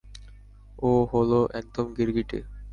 ও 0.79 0.91
হলো 1.11 1.39
একদম 1.59 1.85
গিরগিটি। 1.97 2.39